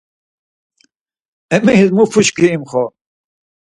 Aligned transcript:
Emeris 1.55 1.91
mu 1.97 2.03
fuşki 2.11 2.47
imxor? 2.55 2.89